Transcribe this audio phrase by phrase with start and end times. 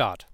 [0.00, 0.26] Start.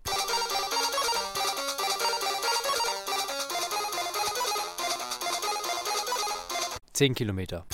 [6.93, 7.67] Zehn Kilometer.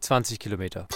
[0.00, 0.88] Zwanzig Kilometer.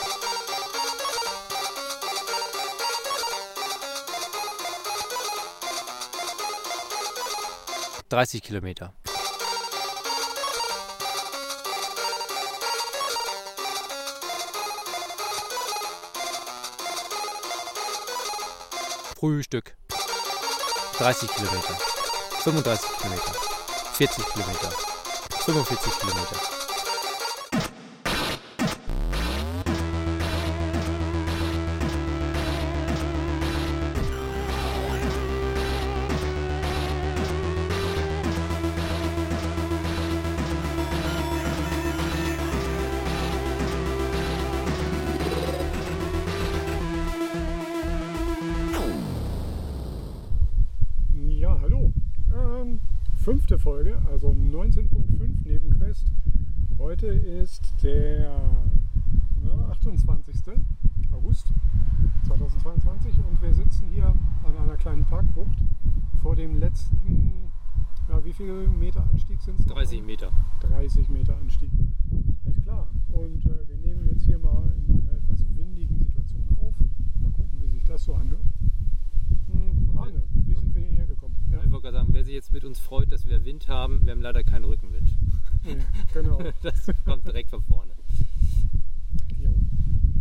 [8.08, 8.94] Dreißig Kilometer.
[19.20, 19.76] Frühstück.
[20.98, 21.74] 30 Kilometer.
[22.42, 23.32] 35 Kilometer.
[23.98, 24.70] 40 Kilometer.
[25.44, 26.59] 45 Kilometer.
[54.22, 56.04] Also 19.5 Nebenquest.
[56.78, 58.38] Heute ist der
[59.42, 60.36] na, 28.
[61.10, 61.50] August
[62.26, 65.56] 2022 und wir sitzen hier an einer kleinen Parkbucht
[66.20, 67.50] vor dem letzten,
[68.10, 69.64] ja, wie viele Meter Anstieg sind es?
[69.64, 70.30] 30 Meter.
[70.60, 71.70] 30 Meter Anstieg.
[72.44, 72.88] Ist klar.
[73.08, 76.74] Und äh, wir nehmen jetzt hier mal in einer etwas windigen Situation auf.
[77.22, 78.44] Mal gucken, wie sich das so anhört.
[79.50, 81.34] Hm, Arne, wie sind wir hierher gekommen?
[81.50, 84.04] Ja, Ich wollte gerade sagen, wer sich jetzt mit uns freut, dass wir Wind haben,
[84.04, 85.10] wir haben leider keinen Rückenwind.
[85.64, 85.76] nee,
[86.14, 86.38] genau.
[86.62, 87.94] Das kommt direkt von vorne.
[89.36, 89.50] Jo.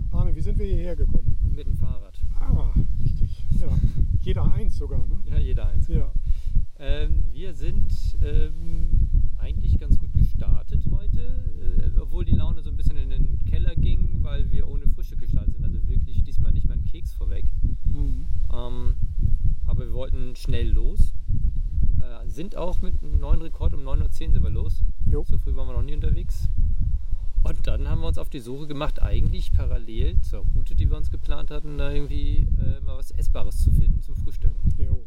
[0.10, 1.38] Arne, wie sind wir hierher gekommen?
[1.56, 2.20] Mit dem Fahrrad.
[2.40, 3.46] Ah, richtig.
[3.52, 3.68] Ja.
[4.20, 5.22] Jeder eins sogar, ne?
[5.30, 5.88] Ja, jeder eins.
[5.90, 6.12] Ja.
[6.80, 12.78] Ähm, wir sind ähm, eigentlich ganz gut gestartet heute, äh, obwohl die Laune so ein
[12.78, 15.64] bisschen in den Keller ging, weil wir ohne Frühstück gestartet sind.
[15.64, 17.46] Also wirklich diesmal nicht mal einen Keks vorweg.
[17.84, 18.26] Mhm.
[18.52, 18.96] Ähm,
[19.68, 21.14] aber wir wollten schnell los.
[22.10, 24.84] Äh, sind auch mit einem neuen Rekord um 9.10 Uhr sind wir los.
[25.06, 25.24] Jo.
[25.28, 26.50] So früh waren wir noch nie unterwegs.
[27.44, 30.98] Und dann haben wir uns auf die Suche gemacht, eigentlich parallel zur Route, die wir
[30.98, 34.58] uns geplant hatten, da irgendwie äh, mal was Essbares zu finden zum Frühstücken.
[34.78, 35.06] Jo.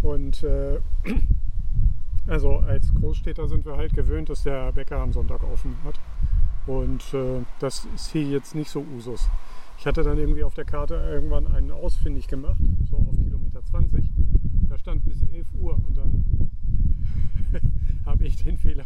[0.00, 0.80] Und äh,
[2.26, 6.00] also als Großstädter sind wir halt gewöhnt, dass der Bäcker am Sonntag offen hat.
[6.66, 9.28] Und äh, das ist hier jetzt nicht so Usus.
[9.78, 12.58] Ich hatte dann irgendwie auf der Karte irgendwann einen ausfindig gemacht,
[12.90, 14.10] so auf Kilometer 20.
[14.68, 16.24] Da stand bis 11 Uhr und dann
[18.04, 18.84] habe ich den Fehler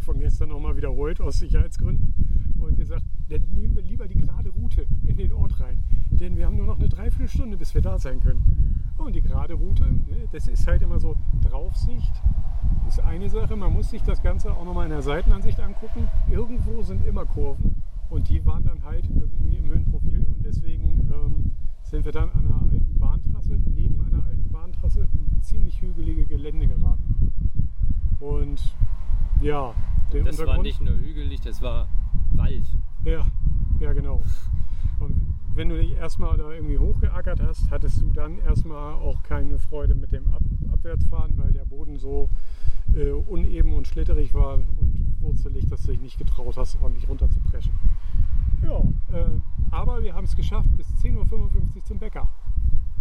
[0.63, 5.33] nochmal wiederholt aus Sicherheitsgründen und gesagt, dann nehmen wir lieber die gerade Route in den
[5.33, 5.83] Ort rein.
[6.11, 8.85] Denn wir haben nur noch eine Dreiviertelstunde, bis wir da sein können.
[8.97, 12.13] Und die gerade Route, ne, das ist halt immer so Draufsicht,
[12.87, 13.57] ist eine Sache.
[13.57, 16.07] Man muss sich das Ganze auch nochmal in der Seitenansicht angucken.
[16.31, 20.21] Irgendwo sind immer Kurven und die waren dann halt irgendwie im Höhenprofil.
[20.21, 21.53] Und deswegen ähm,
[21.83, 26.69] sind wir dann an einer alten Bahntrasse, neben einer alten Bahntrasse, in ziemlich hügelige Gelände
[26.69, 27.33] geraten.
[28.21, 28.77] Und
[29.41, 29.75] ja,
[30.13, 30.67] den Das war Untergrund.
[30.67, 31.89] nicht nur hügelig, das war
[32.33, 32.65] Wald.
[33.05, 33.27] Ja,
[33.81, 34.23] ja genau.
[35.01, 35.15] Und
[35.55, 39.95] wenn du dich erstmal da irgendwie hochgeackert hast, hattest du dann erstmal auch keine Freude
[39.95, 42.29] mit dem Ab Abwärtsfahren, weil der Boden so
[42.97, 47.73] äh, uneben und schlitterig war und wurzelig, dass du dich nicht getraut hast, ordentlich runterzupreschen.
[48.63, 48.79] Ja,
[49.17, 49.29] äh,
[49.71, 52.29] aber wir haben es geschafft bis 10.55 Uhr zum Bäcker.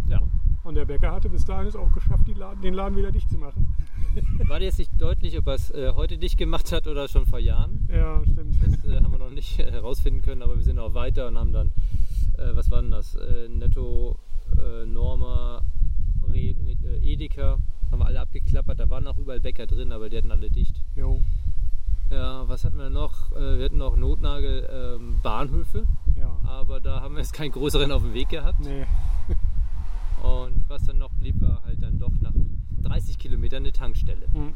[0.08, 0.20] Ja.
[0.64, 3.38] Und der Bäcker hatte bis dahin es auch geschafft, Laden, den Laden wieder dicht zu
[3.38, 3.71] machen.
[4.48, 7.26] War dir jetzt nicht deutlich, ob er es äh, heute dicht gemacht hat oder schon
[7.26, 7.88] vor Jahren?
[7.92, 8.56] Ja, stimmt.
[8.62, 11.38] Das äh, haben wir noch nicht äh, herausfinden können, aber wir sind auch weiter und
[11.38, 11.72] haben dann,
[12.38, 13.14] äh, was war denn das?
[13.14, 14.18] Äh, Netto,
[14.56, 15.62] äh, Norma,
[16.28, 16.54] Re
[17.02, 17.58] Edeka,
[17.90, 18.78] haben wir alle abgeklappert.
[18.80, 20.82] Da waren auch überall Bäcker drin, aber die hatten alle dicht.
[20.96, 21.20] Jo,
[22.10, 23.30] Ja, was hatten wir noch?
[23.30, 25.86] Wir hatten noch Notnagel ähm, Bahnhöfe,
[26.16, 26.30] ja.
[26.44, 28.60] aber da haben wir jetzt keinen größeren auf dem Weg gehabt.
[28.60, 28.84] Nee,
[30.22, 31.71] Und was dann noch blieb, war halt
[32.92, 34.26] 30 Kilometern eine Tankstelle.
[34.32, 34.54] Hm.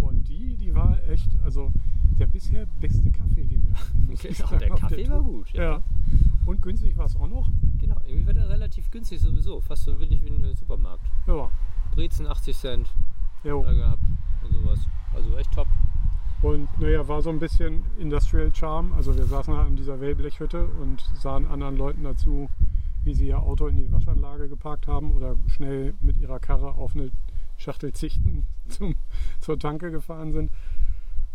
[0.00, 1.70] Und die, die war echt, also
[2.18, 5.24] der bisher beste Kaffee, den wir Genau, der Kaffee war Tour.
[5.24, 5.62] gut, ja.
[5.62, 5.82] Ja.
[6.46, 7.50] Und günstig war es auch noch.
[7.78, 11.04] Genau, irgendwie war der relativ günstig sowieso, fast so billig wie ein Supermarkt.
[11.26, 11.50] Ja.
[11.92, 12.94] Brezen 80 Cent
[13.44, 13.62] Jo.
[13.62, 14.02] da gehabt
[14.42, 14.86] und sowas.
[15.14, 15.66] Also echt top.
[16.40, 18.92] Und naja, war so ein bisschen Industrial Charm.
[18.94, 22.48] Also wir saßen da in dieser Wellblechhütte und sahen anderen Leuten dazu,
[23.02, 26.94] wie sie ihr Auto in die Waschanlage geparkt haben oder schnell mit ihrer Karre auf
[26.94, 27.10] eine
[27.56, 28.94] Schachtel Zichten zum,
[29.40, 30.50] zur Tanke gefahren sind.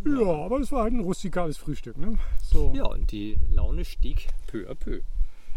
[0.06, 1.98] Ja, aber es war halt ein rustikales Frühstück.
[1.98, 2.18] Ne?
[2.42, 2.74] So.
[2.76, 5.02] Ja, und die Laune stieg peu à peu.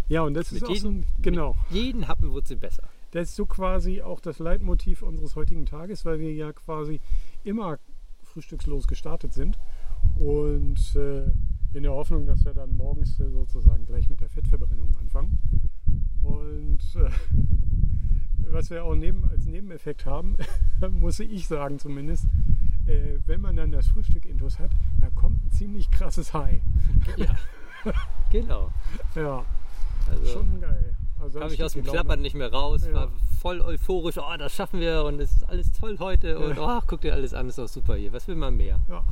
[0.09, 1.57] ja, und das Mit ist auch so ein, genau.
[1.71, 2.89] Jeden Happen wurde sie besser.
[3.13, 7.01] Das ist so quasi auch das Leitmotiv unseres heutigen Tages, weil wir ja quasi
[7.43, 7.79] immer
[8.25, 9.59] frühstückslos gestartet sind.
[10.17, 11.31] Und äh,
[11.73, 15.39] in der Hoffnung, dass wir dann morgens äh, sozusagen gleich mit der Fettverbrennung anfangen.
[16.23, 17.11] Und äh,
[18.51, 20.37] was wir auch neben, als Nebeneffekt haben,
[20.91, 22.27] muss ich sagen zumindest,
[22.87, 24.71] äh, wenn man dann das Frühstück intus hat,
[25.01, 26.61] da kommt ein ziemlich krasses High.
[27.17, 27.35] Ja,
[28.31, 28.71] genau.
[29.15, 29.45] Ja,
[30.11, 30.95] Also schon geil.
[31.21, 32.95] Also kam ich aus dem Klappern nicht mehr raus, Ja.
[32.95, 33.09] war
[33.41, 37.03] voll euphorisch, oh, das schaffen wir und es ist alles toll heute und oh, guck
[37.03, 38.13] dir alles an, ist doch super hier.
[38.13, 38.81] Was will man mehr?
[38.89, 39.05] Ja.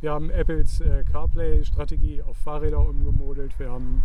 [0.00, 3.58] Wir haben Apples äh, CarPlay-Strategie auf Fahrräder umgemodelt.
[3.58, 4.04] Wir haben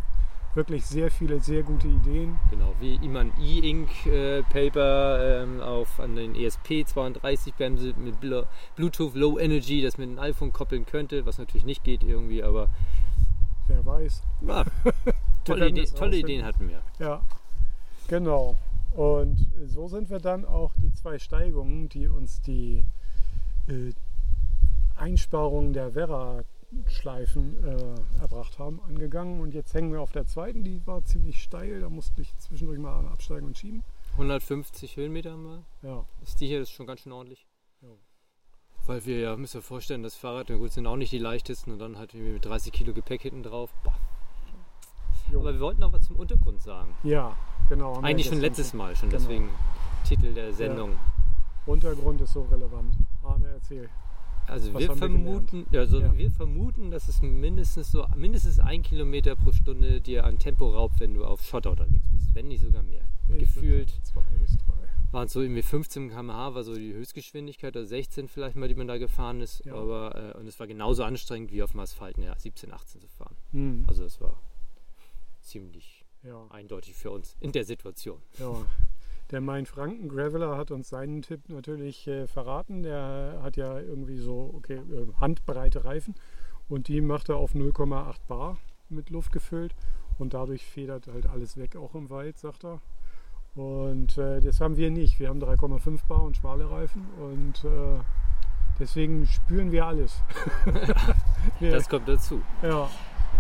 [0.55, 2.39] wirklich sehr viele, sehr gute Ideen.
[2.49, 8.45] Genau, wie immer ein E-Ink äh, Paper ähm, auf an den ESP32 Bremse mit Blu-
[8.75, 12.69] Bluetooth Low Energy, das mit einem iPhone koppeln könnte, was natürlich nicht geht irgendwie, aber
[13.67, 14.21] Wer weiß.
[14.47, 14.63] ja,
[15.45, 16.17] tolle, Idee, tolle.
[16.17, 16.81] Ideen hatten wir.
[16.99, 17.21] Ja,
[18.07, 18.57] genau.
[18.91, 22.85] Und so sind wir dann auch die zwei Steigungen, die uns die
[23.67, 23.91] äh,
[24.95, 25.95] Einsparung der
[26.77, 29.41] Werra-Schleifen äh, erbracht haben, angegangen.
[29.41, 31.81] Und jetzt hängen wir auf der zweiten, die war ziemlich steil.
[31.81, 33.83] Da musste ich zwischendurch mal absteigen und schieben.
[34.13, 35.89] 150 Höhenmeter haben wir.
[35.89, 37.47] Ja, Ist die hier ist schon ganz schön ordentlich.
[37.81, 37.89] Ja.
[38.85, 41.71] Weil wir ja, müsst ihr vorstellen, das Fahrrad, na gut, sind auch nicht die leichtesten
[41.71, 43.73] und dann halt irgendwie mit 30 Kilo Gepäck hinten drauf.
[43.83, 43.95] Boah.
[45.35, 46.93] Aber wir wollten noch was zum Untergrund sagen.
[47.03, 47.35] ja
[47.69, 47.99] genau.
[48.01, 49.21] Eigentlich schon letztes Mal schon, Genau.
[49.21, 49.49] deswegen
[50.05, 50.95] Titel der Sendung.
[51.65, 52.93] Untergrund ist so relevant.
[53.23, 53.89] Arne, erzähl.
[54.47, 56.17] Also wir haben wir vermuten, also Ja.
[56.17, 60.99] wir vermuten, dass es mindestens so mindestens ein Kilometer pro Stunde dir an Tempo raubt,
[60.99, 63.03] wenn du auf Schotter unterwegs bist, wenn nicht sogar mehr.
[63.29, 64.73] Ich Gefühlt Zwei bis drei.
[65.11, 68.75] waren es so irgendwie 15 km/h war so die Höchstgeschwindigkeit oder 16 vielleicht mal, die
[68.75, 69.63] man da gefahren ist.
[69.65, 69.75] Ja.
[69.75, 73.07] Aber äh, und es war genauso anstrengend wie auf dem Asphalt, ja, 17, 18 zu
[73.07, 73.35] fahren.
[73.51, 73.85] Hm.
[73.87, 74.37] Also es war
[75.41, 76.45] ziemlich Ja.
[76.49, 78.21] eindeutig für uns in der Situation.
[78.39, 78.65] Ja,
[79.33, 82.83] der Main-Franken Graveler hat uns seinen Tipp natürlich äh, verraten.
[82.83, 86.13] Der hat ja irgendwie so, okay, äh, handbreite Reifen
[86.69, 88.57] und die macht er auf 0,8 Bar
[88.89, 89.73] mit Luft gefüllt
[90.19, 92.79] und dadurch federt halt alles weg, auch im Wald, sagt er.
[93.55, 95.19] Und äh, das haben wir nicht.
[95.19, 97.99] Wir haben 3,5 Bar und schmale Reifen und äh,
[98.79, 100.21] deswegen spüren wir alles.
[101.59, 102.39] wir, Das kommt dazu.
[102.61, 102.87] ja,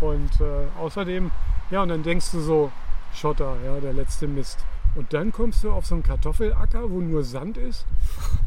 [0.01, 1.29] und äh, außerdem,
[1.69, 2.71] ja, und dann denkst du so,
[3.13, 4.65] Schotter, ja, der letzte Mist.
[4.95, 7.85] Und dann kommst du auf so einen Kartoffelacker, wo nur Sand ist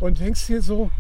[0.01, 0.91] und denkst dir so,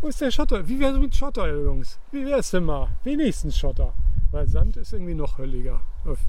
[0.00, 0.66] wo ist der Schotter?
[0.68, 1.98] Wie wär's mit Schotter, Jungs?
[2.12, 2.88] Wie wär's denn mal?
[3.04, 3.92] Wenigstens Schotter.
[4.30, 5.80] Weil Sand ist irgendwie noch hölliger.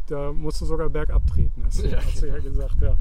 [0.07, 2.95] Da musst du sogar bergab treten, hast du, Ja, hast du ja gesagt, ja.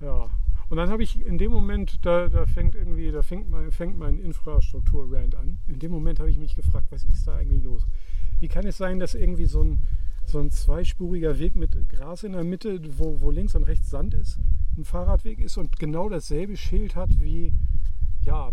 [0.00, 0.30] Ja.
[0.68, 3.98] Und dann habe ich in dem Moment, da, da fängt irgendwie, da fängt mein, fängt
[3.98, 5.58] mein Infrastruktur-Rant an.
[5.68, 7.86] In dem Moment habe ich mich gefragt, was ist da eigentlich los?
[8.40, 9.78] Wie kann es sein, dass irgendwie so ein,
[10.26, 14.14] so ein zweispuriger Weg mit Gras in der Mitte, wo, wo links und rechts Sand
[14.14, 14.38] ist,
[14.76, 17.52] ein Fahrradweg ist und genau dasselbe Schild hat wie
[18.22, 18.50] ja,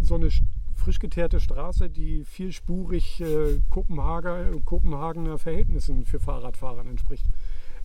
[0.00, 0.42] so eine sch-
[0.74, 7.26] frisch geteerte Straße, die vielspurig äh, Kopenhager, Kopenhagener Verhältnissen für Fahrradfahrern entspricht.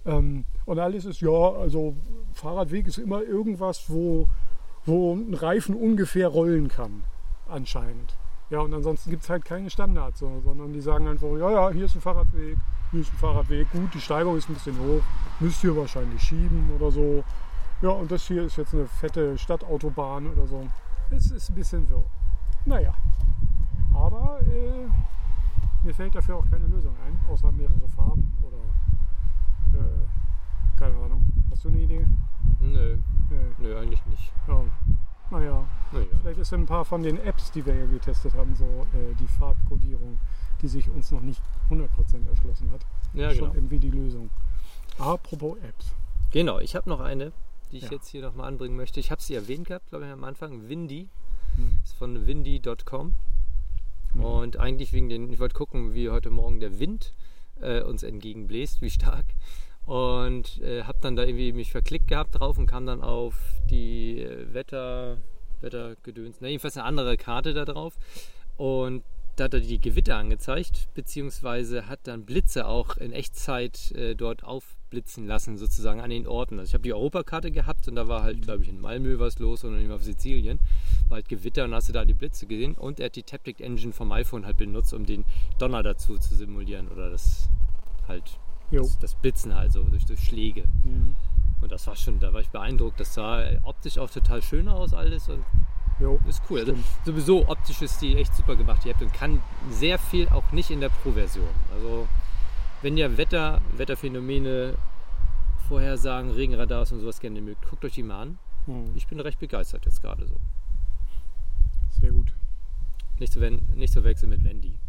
[0.06, 1.96] Ähm, und alles ist, ja, also
[2.34, 4.28] Fahrradweg ist immer irgendwas, wo,
[4.86, 7.04] wo ein Reifen ungefähr rollen kann,
[7.48, 8.18] anscheinend.
[8.50, 11.70] Ja, und ansonsten gibt es halt keine Standards, so, sondern die sagen einfach, ja, ja,
[11.72, 12.58] hier ist ein Fahrradweg,
[12.92, 15.02] hier ist ein Fahrradweg, gut, die Steigung ist ein bisschen hoch,
[15.40, 17.24] müsst ihr wahrscheinlich schieben oder so.
[17.82, 20.68] Ja, und das hier ist jetzt eine fette Stadtautobahn oder so.
[21.10, 22.06] Es ist ein bisschen so.
[22.66, 22.94] Naja,
[23.94, 24.88] aber äh,
[25.84, 31.26] mir fällt dafür auch keine Lösung ein, außer mehrere Farben oder äh, keine Ahnung.
[31.50, 32.06] Hast du eine Idee?
[32.60, 32.98] Nö,
[33.30, 33.38] Nee.
[33.58, 34.32] nö, eigentlich nicht.
[34.48, 34.62] Ja.
[35.32, 36.06] Naja, Naja.
[36.22, 39.28] vielleicht ist ein paar von den Apps, die wir ja getestet haben, so äh, die
[39.28, 40.20] Farbkodierung,
[40.62, 41.88] die sich uns noch nicht 100%
[42.30, 43.54] erschlossen hat, Ja, schon genau.
[43.56, 44.30] irgendwie die Lösung.
[45.00, 45.96] Apropos Apps.
[46.32, 47.32] Genau, ich habe noch eine,
[47.72, 47.92] die ich Ja.
[47.92, 49.00] jetzt hier nochmal anbringen möchte.
[49.00, 50.68] Ich habe sie erwähnt gehabt, glaube ich, am Anfang.
[50.70, 51.10] Windy.
[51.56, 51.80] Hm.
[51.84, 53.14] ist von windy.com.
[54.14, 54.24] Mhm.
[54.24, 57.14] Und eigentlich wegen den, ich wollte gucken, wie heute Morgen der Wind
[57.60, 59.26] äh, uns entgegenbläst, wie stark.
[59.86, 63.36] Und äh, habe dann da irgendwie mich verklickt gehabt drauf und kam dann auf
[63.70, 65.18] die äh, Wetter,
[65.62, 67.98] Wettergedöns, ne, jedenfalls eine andere Karte da drauf.
[68.58, 69.04] Und
[69.36, 74.44] da hat er die Gewitter angezeigt, beziehungsweise hat dann Blitze auch in Echtzeit äh, dort
[74.44, 76.60] aufblitzen lassen, sozusagen an den Orten.
[76.60, 79.40] Also ich habe die Europakarte gehabt und da war halt, glaube ich, in Malmö was
[79.40, 80.60] los und nicht auf Sizilien.
[81.08, 82.76] War halt Gewitter und hast du da die Blitze gesehen.
[82.76, 85.24] Und er hat die Taptic Engine vom iPhone halt benutzt, um den
[85.60, 87.50] Donner dazu zu simulieren oder das
[88.08, 88.40] halt,
[88.72, 90.64] das, das Blitzen halt so durch, durch Schläge.
[90.84, 91.16] Mhm.
[91.62, 93.00] Und das war schon, da war ich beeindruckt.
[93.00, 95.44] Das sah äh, optisch auch total schön aus alles und
[96.02, 96.20] Jo.
[96.28, 96.60] ist cool.
[96.60, 98.84] Also sowieso optisch ist die echt super gemacht.
[98.84, 99.40] Die App und kann
[99.70, 101.48] sehr viel auch nicht in der Pro-Version.
[101.74, 102.08] Also
[102.82, 104.76] wenn ihr Wetter, Wetterphänomene,
[105.68, 108.40] Vorhersagen, Regenradars und sowas gerne mögt, guckt euch die mal an.
[108.66, 108.92] Mhm.
[108.96, 110.36] Ich bin recht begeistert jetzt gerade so.
[112.00, 112.34] Sehr gut.
[113.20, 114.80] Nicht zu, nicht zu wechseln mit Wendy.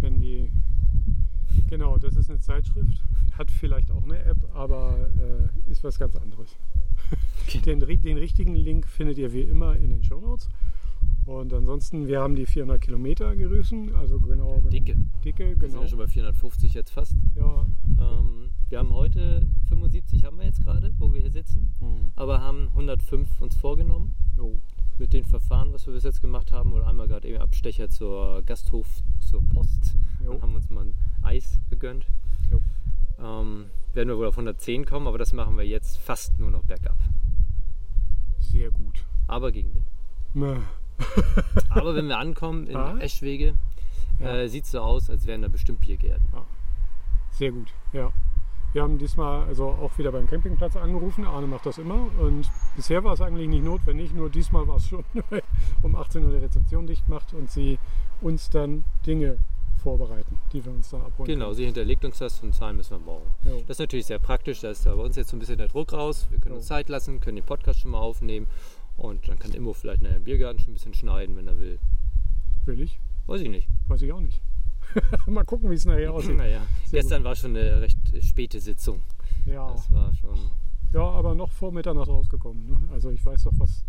[0.00, 0.50] Wenn die.
[1.68, 3.02] Genau, das ist eine Zeitschrift.
[3.36, 6.56] Hat vielleicht auch eine App, aber äh, ist was ganz anderes.
[7.64, 10.48] Den, den richtigen Link findet ihr wie immer in den Show Notes.
[11.24, 14.54] Und ansonsten, wir haben die 400 Kilometer gerissen, also genau.
[14.56, 14.96] genommen- Dicke.
[15.24, 15.82] Dicke, Wir sind genau.
[15.82, 17.16] ja schon bei 450 jetzt fast.
[17.36, 17.66] Ja,
[17.98, 22.12] Ähm, wir haben heute 75 haben wir jetzt gerade, wo wir hier sitzen, Mhm.
[22.16, 24.58] aber haben 105 uns vorgenommen jo.
[24.98, 26.72] mit den Verfahren, was wir bis jetzt gemacht haben.
[26.72, 28.86] Oder einmal gerade eben Abstecher zur Gasthof,
[29.20, 30.32] zur Post Jo.
[30.32, 32.06] und haben uns mal ein Eis gegönnt.
[32.50, 32.60] Jo.
[33.22, 36.62] Ähm, werden wir wohl auf 110 kommen, aber das machen wir jetzt fast nur noch
[36.64, 36.96] bergab.
[38.38, 39.04] Sehr gut.
[39.26, 39.86] Aber Gegenwind.
[40.34, 40.56] Na,
[41.70, 42.96] Aber wenn wir ankommen in Ah.
[42.98, 43.54] Eschwege,
[44.20, 44.34] Ja.
[44.36, 46.26] äh, sieht es so aus, als wären da bestimmt Biergärten.
[47.30, 48.10] Sehr gut, ja.
[48.72, 51.24] Wir haben diesmal also auch wieder beim Campingplatz angerufen.
[51.24, 52.08] Arne macht das immer.
[52.20, 55.42] Und bisher war es eigentlich nicht notwendig, nur diesmal war es schon, weil
[55.82, 57.78] um 18 Uhr die Rezeption dicht macht und sie
[58.20, 59.38] uns dann Dinge
[59.78, 61.26] vorbereiten, die wir uns dann abholen.
[61.26, 63.26] Genau, sie hinterlegt uns das und zahlen müssen wir morgen.
[63.42, 63.60] können.
[63.66, 65.92] Das ist natürlich sehr praktisch, da ist bei uns jetzt so ein bisschen der Druck
[65.92, 66.26] raus.
[66.30, 66.76] Wir können uns Ja.
[66.76, 68.46] Zeit lassen, können den Podcast schon mal aufnehmen
[68.96, 71.78] und dann kann Immo vielleicht in den Biergarten schon ein bisschen schneiden, wenn er will.
[72.66, 72.98] Will ich?
[73.26, 73.68] Weiß ich nicht.
[73.86, 74.40] Weiß ich auch nicht.
[75.26, 76.36] Mal gucken, wie es nachher aussieht.
[76.36, 79.00] Naja, Sehr gestern war schon eine recht späte Sitzung.
[79.44, 79.70] Ja.
[79.70, 80.38] Das war schon.
[80.94, 82.66] ja, aber noch vor Mitternacht rausgekommen.
[82.66, 82.78] Ne?
[82.92, 83.84] Also ich weiß doch, was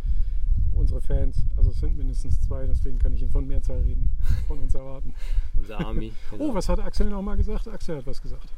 [0.79, 4.09] unsere Fans, also es sind mindestens zwei, deswegen kann ich von Mehrzahl reden,
[4.47, 5.13] von uns erwarten.
[5.55, 6.13] Unser Army.
[6.31, 6.45] genau.
[6.45, 7.67] Oh, was hat Axel nochmal gesagt?
[7.67, 8.53] Axel hat was gesagt.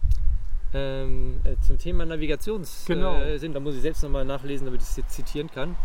[0.74, 3.16] Ähm, äh, zum Thema Navigations Genau.
[3.16, 5.76] äh, da muss ich selbst nochmal nachlesen, damit ich es jetzt zitieren kann.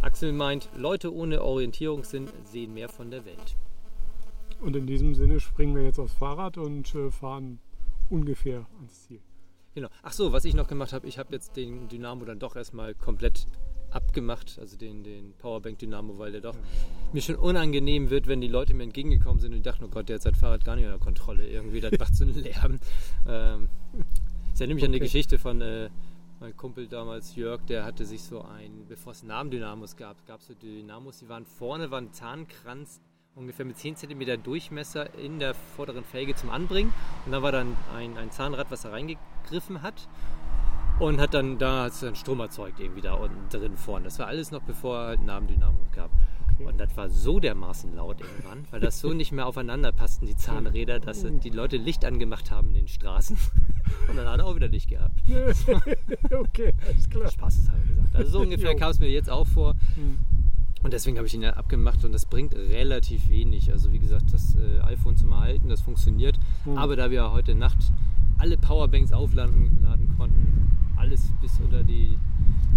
[0.00, 3.56] Axel meint, Leute ohne Orientierungssinn sehen mehr von der Welt.
[4.60, 7.58] Und in diesem Sinne springen wir jetzt aufs Fahrrad und äh, fahren
[8.08, 9.20] ungefähr ans Ziel.
[9.74, 9.88] Genau.
[10.02, 12.94] Ach so, was ich noch gemacht habe, ich habe jetzt den Dynamo dann doch erstmal
[12.94, 13.46] komplett
[13.90, 16.56] abgemacht, also den, den Powerbank Dynamo, weil der doch
[17.12, 20.08] mir schon unangenehm wird, wenn die Leute mir entgegengekommen sind und ich dachte, oh Gott,
[20.08, 22.78] der hat sein Fahrrad gar nicht unter Kontrolle irgendwie, das macht so einen Lärm.
[23.26, 23.68] Ähm,
[24.52, 25.04] ist ja nämlich an eine Okay.
[25.06, 25.88] Geschichte von äh,
[26.40, 30.48] meinem Kumpel damals, Jörg, der hatte sich so ein, bevor es Namendynamos gab, gab es
[30.48, 33.00] so Dynamos, die waren vorne, waren Zahnkranz
[33.34, 36.92] ungefähr mit 10 cm Durchmesser in der vorderen Felge zum Anbringen
[37.24, 40.08] und dann war dann ein, ein Zahnrad, was da reingegriffen hat
[40.98, 44.04] und hat dann da dann Strom erzeugt irgendwie da unten drin vorne.
[44.04, 46.10] Das war alles noch bevor halt Nabendynamo gab.
[46.54, 46.64] Okay.
[46.64, 50.36] Und das war so dermaßen laut irgendwann, weil das so nicht mehr aufeinander passten, die
[50.36, 53.36] Zahnräder, dass die Leute Licht angemacht haben in den Straßen.
[54.08, 55.20] Und dann hat er auch wieder Licht gehabt.
[56.30, 57.30] okay, alles klar.
[57.30, 58.16] Spaß ist halt gesagt.
[58.16, 59.74] Also so ungefähr kam es mir jetzt auch vor.
[59.94, 60.18] Hm.
[60.82, 63.72] Und deswegen habe ich ihn ja abgemacht und das bringt relativ wenig.
[63.72, 66.38] Also wie gesagt, das äh, iPhone zum Erhalten, das funktioniert.
[66.64, 66.76] Hm.
[66.76, 67.78] Aber da wir heute Nacht
[68.38, 70.47] alle Powerbanks aufladen laden konnten,
[71.08, 72.18] alles bis unter die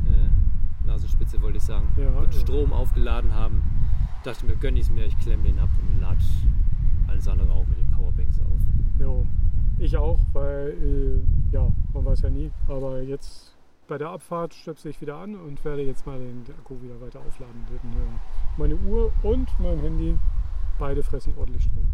[0.07, 2.39] äh, Nasenspitze wollte ich sagen, Ja, mit ja.
[2.39, 3.61] Strom aufgeladen haben,
[4.23, 6.17] dachte mir, gönn ich mir, ich klemme den ab und lade
[7.07, 8.59] alles andere auch mit den Powerbanks auf.
[8.99, 9.25] Jo,
[9.77, 12.51] ich auch, weil, äh, ja, man weiß ja nie.
[12.67, 13.53] Aber jetzt
[13.87, 17.19] bei der Abfahrt stöpsel ich wieder an und werde jetzt mal den Akku wieder weiter
[17.19, 17.61] aufladen.
[17.69, 17.87] Äh,
[18.57, 20.17] meine Uhr und mein Handy,
[20.79, 21.85] beide fressen ordentlich Strom.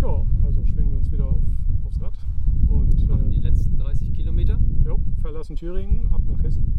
[0.00, 1.42] Ja, also schwingen wir uns wieder auf,
[1.84, 2.14] aufs Rad
[2.68, 4.58] und Machen die äh, letzten 30 Kilometer.
[4.90, 6.74] Jo, verlassen Thüringen, ab nach Hessen.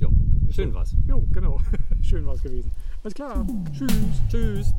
[0.00, 0.08] Ja,
[0.48, 0.96] Ist schön war's.
[1.06, 1.60] Jo, genau.
[2.00, 2.70] Schön war es gewesen.
[3.02, 3.46] Alles klar.
[3.72, 3.92] Tschüss.
[4.30, 4.74] Tschüss.